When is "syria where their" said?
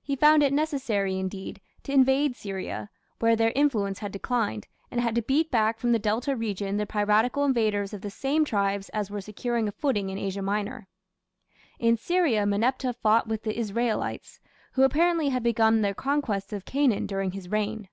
2.36-3.50